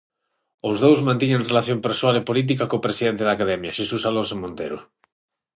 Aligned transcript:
Os 0.69 0.77
dous 0.83 0.99
mantiñan 1.07 1.47
relación 1.49 1.79
persoal 1.87 2.15
e 2.17 2.27
política 2.29 2.69
co 2.69 2.83
presidente 2.85 3.23
da 3.25 3.35
Academia, 3.37 3.75
Xesús 3.79 4.03
Alonso 4.09 4.35
Montero. 4.43 4.79